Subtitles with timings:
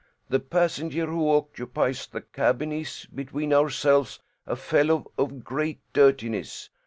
[0.29, 6.71] The passenger who occupies the cabin is, between ourselves, a fellow of great dirtiness.